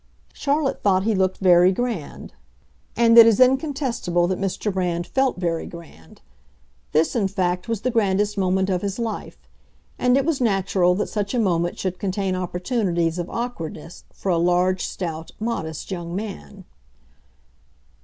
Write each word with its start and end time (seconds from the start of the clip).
Charlotte 0.33 0.81
thought 0.81 1.03
he 1.03 1.13
looked 1.13 1.37
very 1.37 1.71
grand; 1.71 2.33
and 2.95 3.15
it 3.19 3.27
is 3.27 3.39
incontestable 3.39 4.25
that 4.25 4.39
Mr. 4.39 4.73
Brand 4.73 5.05
felt 5.05 5.37
very 5.37 5.67
grand. 5.67 6.21
This, 6.91 7.15
in 7.15 7.27
fact, 7.27 7.69
was 7.69 7.81
the 7.81 7.91
grandest 7.91 8.35
moment 8.35 8.67
of 8.71 8.81
his 8.81 8.97
life; 8.97 9.37
and 9.99 10.17
it 10.17 10.25
was 10.25 10.41
natural 10.41 10.95
that 10.95 11.05
such 11.05 11.35
a 11.35 11.39
moment 11.39 11.77
should 11.77 11.99
contain 11.99 12.35
opportunities 12.35 13.19
of 13.19 13.29
awkwardness 13.29 14.03
for 14.11 14.29
a 14.29 14.39
large, 14.39 14.83
stout, 14.87 15.33
modest 15.39 15.91
young 15.91 16.15
man. 16.15 16.65